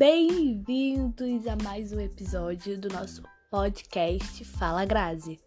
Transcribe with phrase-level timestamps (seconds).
[0.00, 5.38] Bem-vindos a mais um episódio do nosso podcast Fala Grazi.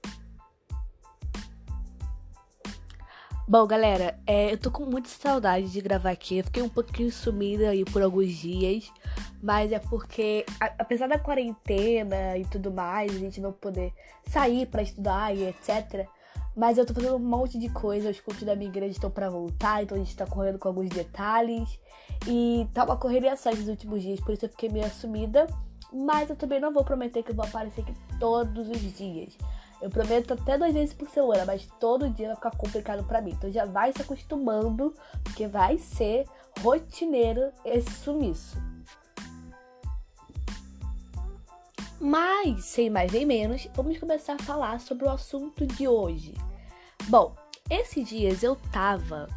[3.47, 6.38] Bom, galera, é, eu tô com muita saudade de gravar aqui.
[6.38, 8.93] Eu fiquei um pouquinho sumida aí por alguns dias,
[9.42, 13.92] mas é porque, a, apesar da quarentena e tudo mais, a gente não poder
[14.28, 16.07] sair para estudar e etc.
[16.56, 19.30] Mas eu tô fazendo um monte de coisa, os cultos da minha igreja estão para
[19.30, 21.80] voltar, então a gente tá correndo com alguns detalhes.
[22.28, 25.47] E tá uma correria só esses últimos dias, por isso eu fiquei meio assumida.
[25.92, 29.38] Mas eu também não vou prometer que eu vou aparecer aqui todos os dias.
[29.82, 33.31] Eu prometo até duas vezes por semana, mas todo dia vai ficar complicado para mim.
[33.31, 36.25] Então já vai se acostumando, porque vai ser
[36.61, 38.58] rotineiro esse sumiço.
[42.00, 46.33] Mas, sem mais nem menos, vamos começar a falar sobre o assunto de hoje.
[47.07, 47.35] Bom,
[47.69, 49.27] esses dias eu tava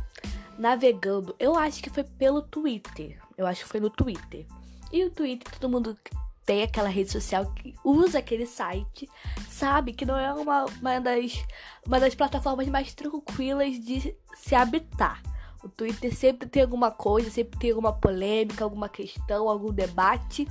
[0.59, 3.19] navegando, eu acho que foi pelo Twitter.
[3.37, 4.47] Eu acho que foi no Twitter.
[4.93, 5.97] E o Twitter, todo mundo
[6.45, 9.11] tem aquela rede social que usa aquele site,
[9.51, 11.45] sabe que não é uma, uma, das,
[11.85, 15.21] uma das plataformas mais tranquilas de se habitar.
[15.63, 20.47] O Twitter sempre tem alguma coisa, sempre tem alguma polêmica, alguma questão, algum debate.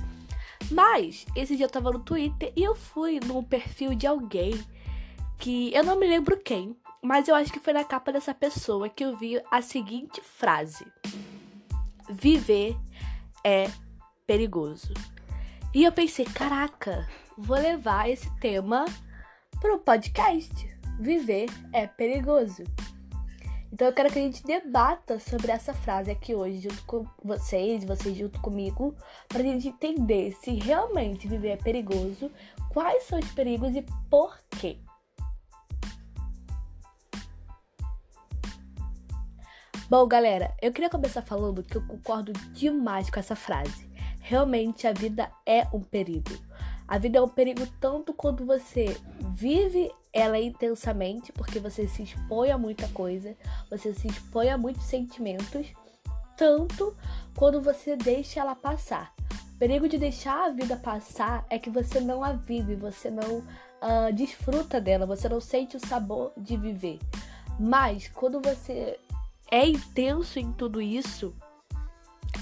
[0.70, 4.62] Mas esse dia eu tava no Twitter e eu fui num perfil de alguém
[5.38, 6.76] que eu não me lembro quem,
[7.06, 10.84] mas eu acho que foi na capa dessa pessoa que eu vi a seguinte frase:
[12.10, 12.76] Viver
[13.44, 13.70] é
[14.26, 14.92] perigoso.
[15.72, 18.86] E eu pensei, caraca, vou levar esse tema
[19.60, 20.68] pro podcast.
[20.98, 22.64] Viver é perigoso.
[23.72, 27.84] Então eu quero que a gente debata sobre essa frase aqui hoje, junto com vocês,
[27.84, 28.96] vocês junto comigo,
[29.28, 32.32] para a gente entender se realmente viver é perigoso,
[32.70, 34.78] quais são os perigos e por quê.
[39.88, 43.88] Bom, galera, eu queria começar falando que eu concordo demais com essa frase.
[44.18, 46.32] Realmente a vida é um perigo.
[46.88, 49.00] A vida é um perigo tanto quando você
[49.32, 53.36] vive ela intensamente, porque você se expõe a muita coisa,
[53.70, 55.68] você se expõe a muitos sentimentos,
[56.36, 56.96] tanto
[57.36, 59.14] quando você deixa ela passar.
[59.54, 63.38] O perigo de deixar a vida passar é que você não a vive, você não
[63.38, 66.98] uh, desfruta dela, você não sente o sabor de viver.
[67.58, 68.98] Mas quando você
[69.50, 71.34] é intenso em tudo isso,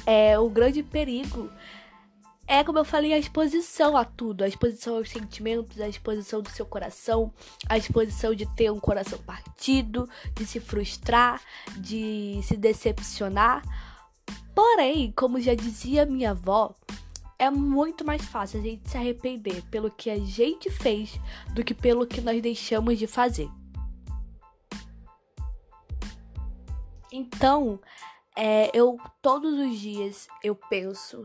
[0.06, 1.50] é o grande perigo
[2.46, 6.50] é como eu falei, a exposição a tudo, a exposição aos sentimentos, a exposição do
[6.50, 7.32] seu coração,
[7.68, 11.40] a exposição de ter um coração partido, de se frustrar,
[11.78, 13.62] de se decepcionar.
[14.54, 16.74] Porém, como já dizia minha avó,
[17.38, 21.18] é muito mais fácil a gente se arrepender pelo que a gente fez
[21.54, 23.48] do que pelo que nós deixamos de fazer.
[27.16, 27.78] Então,
[28.36, 31.24] é, eu todos os dias eu penso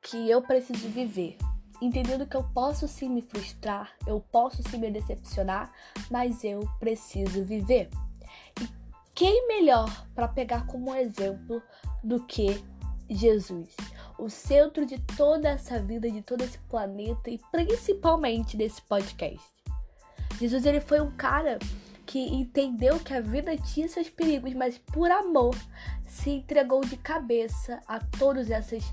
[0.00, 1.36] que eu preciso viver,
[1.82, 5.72] entendendo que eu posso sim me frustrar, eu posso sim me decepcionar,
[6.08, 7.90] mas eu preciso viver.
[8.62, 8.68] E
[9.12, 11.60] quem melhor para pegar como exemplo
[12.04, 12.64] do que
[13.10, 13.74] Jesus,
[14.16, 19.44] o centro de toda essa vida, de todo esse planeta e principalmente desse podcast.
[20.38, 21.58] Jesus ele foi um cara
[22.06, 25.54] que entendeu que a vida tinha seus perigos, mas por amor
[26.06, 28.84] se entregou de cabeça a todas essas,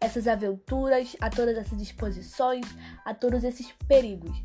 [0.00, 2.66] essas aventuras, a todas essas exposições,
[3.04, 4.36] a todos esses perigos.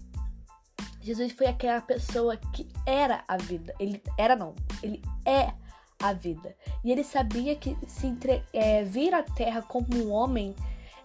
[1.02, 3.74] Jesus foi aquela pessoa que era a vida.
[3.80, 4.54] Ele era não,
[4.84, 5.54] ele é
[6.02, 6.56] a vida.
[6.84, 10.54] E ele sabia que se entre, é, vir à Terra como um homem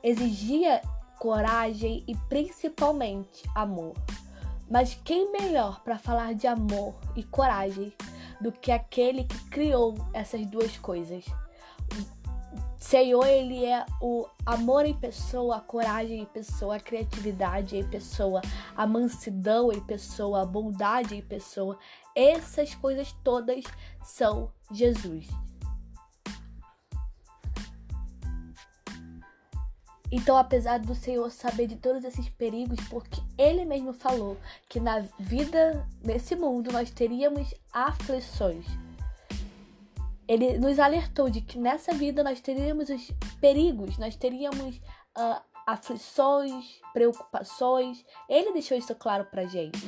[0.02, 0.82] exigia
[1.18, 3.94] coragem e principalmente amor.
[4.70, 7.92] Mas quem melhor para falar de amor e coragem
[8.40, 11.24] do que aquele que criou essas duas coisas?
[12.82, 18.42] Senhor, ele é o amor em pessoa, a coragem em pessoa, a criatividade em pessoa,
[18.76, 21.78] a mansidão em pessoa, a bondade em pessoa.
[22.14, 23.64] Essas coisas todas
[24.02, 25.28] são Jesus.
[30.10, 35.00] Então, apesar do Senhor saber de todos esses perigos, porque Ele mesmo falou que na
[35.18, 38.64] vida, nesse mundo, nós teríamos aflições.
[40.28, 43.10] Ele nos alertou de que nessa vida nós teríamos os
[43.40, 44.76] perigos, nós teríamos
[45.18, 48.04] uh, aflições, preocupações.
[48.28, 49.80] Ele deixou isso claro pra gente.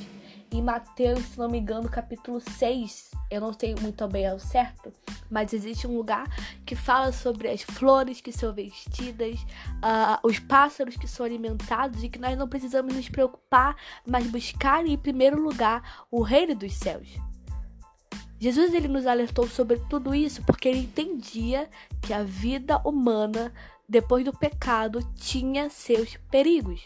[0.51, 4.93] Em Mateus, se não me engano, capítulo 6, eu não sei muito bem ao certo,
[5.31, 6.27] mas existe um lugar
[6.65, 12.09] que fala sobre as flores que são vestidas, uh, os pássaros que são alimentados e
[12.09, 13.77] que nós não precisamos nos preocupar,
[14.07, 17.09] mas buscar em primeiro lugar o reino dos céus.
[18.39, 21.69] Jesus ele nos alertou sobre tudo isso porque ele entendia
[22.03, 23.53] que a vida humana
[23.89, 26.83] depois do pecado, tinha seus perigos.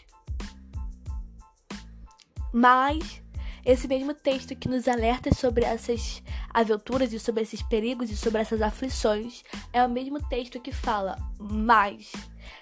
[2.53, 3.21] Mas
[3.65, 6.23] esse mesmo texto que nos alerta sobre essas
[6.53, 11.17] aventuras e sobre esses perigos e sobre essas aflições é o mesmo texto que fala
[11.39, 12.11] mais.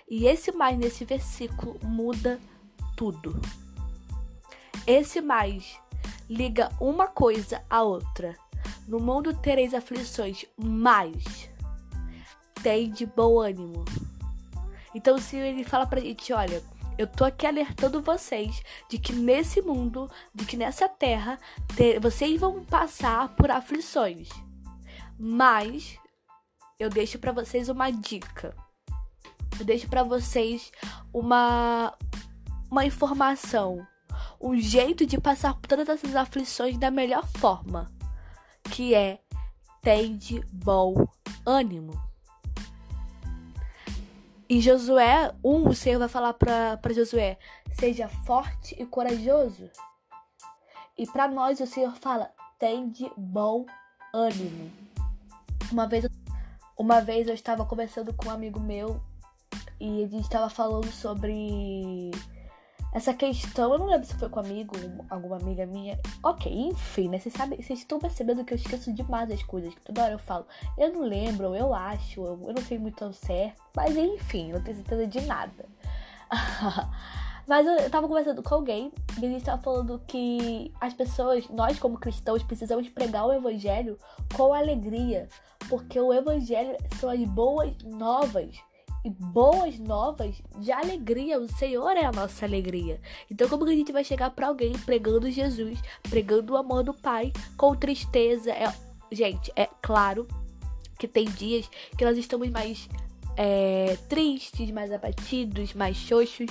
[0.09, 2.39] E esse mais nesse versículo muda
[2.95, 3.39] tudo.
[4.85, 5.79] Esse mais
[6.29, 8.35] liga uma coisa à outra.
[8.87, 11.49] No mundo tereis aflições, mas
[12.63, 13.85] tem de bom ânimo.
[14.95, 16.63] Então Senhor ele fala pra gente, olha,
[16.97, 21.39] eu tô aqui alertando vocês de que nesse mundo, de que nessa terra,
[21.75, 24.29] ter, vocês vão passar por aflições.
[25.17, 25.97] Mas
[26.79, 28.55] eu deixo para vocês uma dica.
[29.59, 30.71] Eu deixo para vocês
[31.13, 31.93] uma
[32.69, 33.87] uma informação,
[34.41, 37.89] um jeito de passar por todas essas aflições da melhor forma,
[38.71, 39.19] que é
[39.81, 41.07] tende bom
[41.45, 41.93] ânimo.
[44.49, 47.37] Em Josué 1, o Senhor vai falar para Josué:
[47.73, 49.69] seja forte e corajoso.
[50.97, 53.65] E para nós, o Senhor fala: tende bom
[54.13, 54.71] ânimo.
[55.69, 56.07] Uma vez,
[56.77, 59.01] uma vez eu estava conversando com um amigo meu
[59.81, 62.11] e a gente estava falando sobre
[62.93, 64.73] essa questão, eu não lembro se foi com um amigo,
[65.09, 65.99] alguma amiga minha.
[66.23, 67.19] Ok, enfim, né?
[67.19, 69.73] Vocês sabem, vocês estão percebendo que eu esqueço demais as coisas.
[69.75, 70.45] Que toda hora eu falo,
[70.77, 73.61] eu não lembro, eu acho, eu, eu não sei muito ao certo.
[73.75, 75.65] Mas enfim, não tenho certeza de nada.
[77.45, 78.91] mas eu, tava conversando com alguém
[79.21, 83.97] e a gente tava falando que as pessoas, nós como cristãos, precisamos pregar o evangelho
[84.35, 85.27] com alegria.
[85.69, 88.57] Porque o evangelho são as boas novas
[89.03, 91.39] e boas novas de alegria.
[91.39, 92.99] O Senhor é a nossa alegria.
[93.29, 95.79] Então, como que a gente vai chegar para alguém pregando Jesus,
[96.09, 98.51] pregando o amor do Pai com tristeza?
[98.51, 98.73] É...
[99.11, 100.27] Gente, é claro
[100.97, 102.89] que tem dias que nós estamos mais
[103.37, 106.49] é, tristes, mais abatidos, mais xoxos.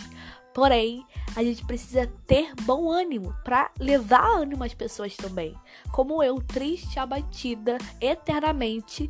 [0.54, 1.04] Porém,
[1.34, 5.54] a gente precisa ter bom ânimo para levar ânimo às pessoas também.
[5.92, 9.06] Como eu, triste, abatida, eternamente,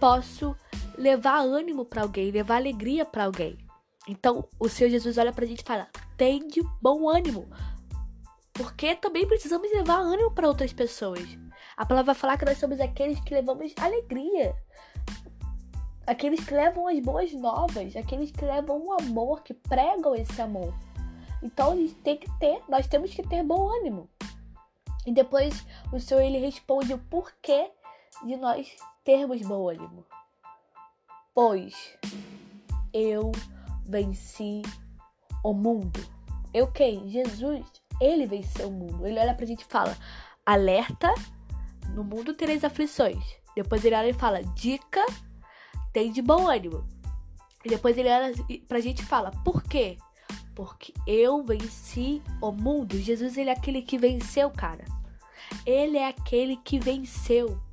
[0.00, 0.56] posso
[0.98, 3.56] levar ânimo para alguém, levar alegria para alguém.
[4.06, 7.48] Então, o Senhor Jesus olha pra gente e fala: tem de bom ânimo.
[8.52, 11.22] Porque também precisamos levar ânimo para outras pessoas.
[11.76, 14.54] A palavra falar que nós somos aqueles que levamos alegria.
[16.04, 20.74] Aqueles que levam as boas novas, aqueles que levam o amor, que pregam esse amor.
[21.42, 24.10] Então a gente tem que ter, nós temos que ter bom ânimo.
[25.06, 27.70] E depois o Senhor ele responde o porquê
[28.24, 28.74] de nós
[29.04, 30.04] termos bom ânimo
[31.38, 31.96] pois
[32.92, 33.30] eu
[33.86, 34.60] venci
[35.44, 36.04] o mundo.
[36.52, 37.08] Eu quem?
[37.08, 37.64] Jesus,
[38.00, 39.06] ele venceu o mundo.
[39.06, 39.96] Ele olha pra gente e fala:
[40.44, 41.14] alerta,
[41.94, 43.24] no mundo tereis aflições.
[43.54, 45.06] Depois ele olha e fala: dica,
[45.92, 46.84] tem de bom ânimo.
[47.64, 48.32] E depois ele olha
[48.66, 49.96] pra gente e fala: por quê?
[50.56, 52.98] Porque eu venci o mundo.
[52.98, 54.84] Jesus, ele é aquele que venceu, cara.
[55.64, 57.67] Ele é aquele que venceu.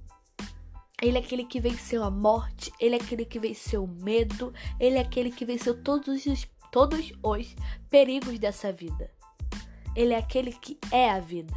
[1.01, 4.97] Ele é aquele que venceu a morte, ele é aquele que venceu o medo, ele
[4.97, 7.55] é aquele que venceu todos os, todos os
[7.89, 9.11] perigos dessa vida.
[9.95, 11.53] Ele é aquele que é a vida.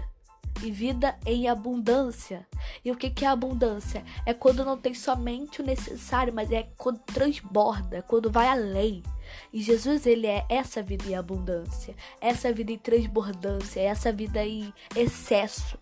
[0.60, 2.44] E vida em abundância.
[2.84, 4.04] E o que, que é abundância?
[4.26, 9.04] É quando não tem somente o necessário, mas é quando transborda, é quando vai além.
[9.52, 14.72] E Jesus, ele é essa vida em abundância, essa vida em transbordância, essa vida em
[14.96, 15.78] excesso.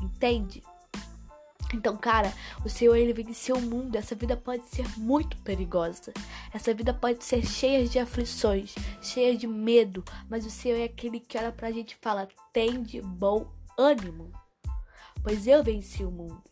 [0.00, 0.62] Entende?
[1.72, 2.32] Então, cara,
[2.64, 3.96] o Senhor ele venceu o mundo.
[3.96, 6.12] Essa vida pode ser muito perigosa.
[6.52, 10.04] Essa vida pode ser cheia de aflições, cheia de medo.
[10.28, 13.46] Mas o Senhor é aquele que olha pra gente e fala: tem de bom
[13.78, 14.32] ânimo,
[15.22, 16.42] pois eu venci o mundo.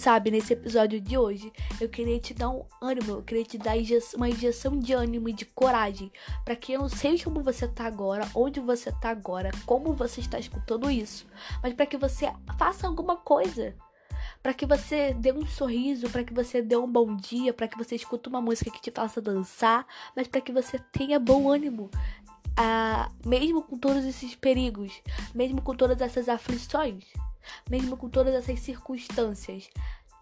[0.00, 3.74] Sabe, nesse episódio de hoje, eu queria te dar um ânimo, eu queria te dar
[4.16, 6.10] uma injeção de ânimo e de coragem,
[6.42, 10.20] para que eu não sei como você tá agora, onde você tá agora, como você
[10.20, 11.26] está escutando isso,
[11.62, 13.76] mas para que você faça alguma coisa.
[14.42, 17.76] Para que você dê um sorriso, para que você dê um bom dia, para que
[17.76, 21.90] você escute uma música que te faça dançar, mas para que você tenha bom ânimo,
[22.56, 25.02] ah, mesmo com todos esses perigos,
[25.34, 27.04] mesmo com todas essas aflições
[27.68, 29.68] mesmo com todas essas circunstâncias.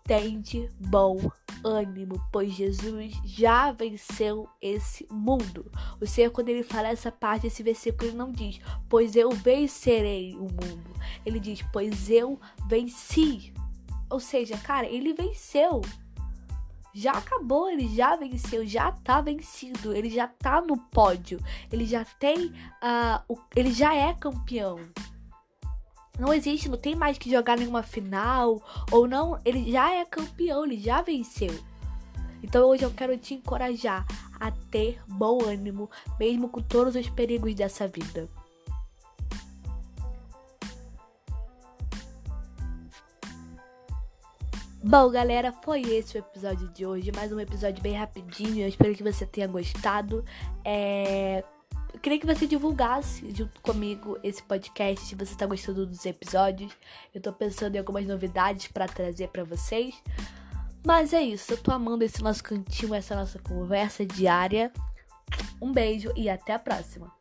[0.05, 1.31] Tende bom
[1.63, 5.71] ânimo, pois Jesus já venceu esse mundo.
[6.01, 8.59] O Senhor, quando ele fala essa parte, esse versículo, ele não diz,
[8.89, 10.91] pois eu vencerei o mundo.
[11.27, 13.53] Ele diz, pois eu venci.
[14.09, 15.83] Ou seja, cara, ele venceu.
[16.95, 21.39] Já acabou, ele já venceu, já tá vencido, ele já tá no pódio,
[21.71, 24.81] ele já tem, uh, o, ele já é campeão.
[26.19, 28.61] Não existe, não tem mais que jogar nenhuma final
[28.91, 29.41] ou não.
[29.45, 31.55] Ele já é campeão, ele já venceu.
[32.43, 34.05] Então hoje eu quero te encorajar
[34.39, 38.29] a ter bom ânimo, mesmo com todos os perigos dessa vida.
[44.83, 47.13] Bom, galera, foi esse o episódio de hoje.
[47.13, 48.63] Mais um episódio bem rapidinho.
[48.63, 50.25] Eu espero que você tenha gostado.
[50.65, 51.45] É...
[51.99, 56.73] Eu queria que você divulgasse junto comigo esse podcast se você está gostando dos episódios.
[57.13, 60.01] Eu tô pensando em algumas novidades para trazer para vocês.
[60.87, 64.73] Mas é isso, eu tô amando esse nosso cantinho, essa nossa conversa diária.
[65.61, 67.18] Um beijo e até a próxima.